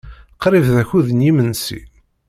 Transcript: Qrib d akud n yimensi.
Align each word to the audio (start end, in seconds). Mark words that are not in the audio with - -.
Qrib 0.41 0.65
d 0.75 0.77
akud 0.81 1.07
n 1.13 1.25
yimensi. 1.25 1.79